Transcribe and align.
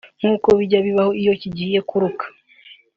nkuko 0.19 0.47
bijya 0.59 0.79
bibaho 0.85 1.11
iyo 1.21 1.33
kigiye 1.41 1.79
kuruka 1.89 2.25